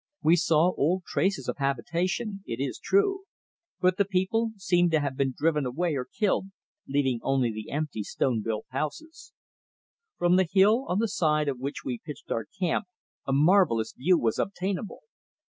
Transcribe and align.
We 0.23 0.35
saw 0.35 0.73
old 0.77 1.03
traces 1.05 1.47
of 1.47 1.57
habitation, 1.59 2.43
it 2.47 2.59
is 2.59 2.79
true, 2.79 3.25
but 3.79 3.97
the 3.97 4.03
people 4.03 4.49
seemed 4.57 4.89
to 4.93 4.99
have 4.99 5.15
been 5.15 5.35
driven 5.37 5.63
away 5.63 5.93
or 5.93 6.05
killed, 6.05 6.47
leaving 6.87 7.19
only 7.21 7.51
the 7.51 7.69
empty 7.69 8.01
stone 8.01 8.41
built 8.41 8.65
houses. 8.71 9.31
From 10.17 10.37
the 10.37 10.47
hill 10.51 10.85
on 10.87 10.97
the 10.97 11.07
side 11.07 11.47
of 11.47 11.59
which 11.59 11.83
we 11.85 12.01
pitched 12.03 12.31
our 12.31 12.45
camp 12.59 12.87
a 13.27 13.31
marvellous 13.31 13.93
view 13.95 14.17
was 14.17 14.39
obtainable. 14.39 15.01